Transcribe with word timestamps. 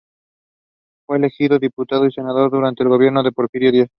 Fue 1.05 1.17
elegido 1.17 1.59
diputado 1.59 2.07
y 2.07 2.11
senador 2.11 2.49
durante 2.49 2.81
el 2.81 2.89
gobierno 2.89 3.21
de 3.21 3.31
Porfirio 3.31 3.71
Díaz. 3.71 3.89